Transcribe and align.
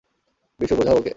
বিশু, 0.59 0.73
বোঝাও 0.75 0.95
ওকে! 0.97 1.09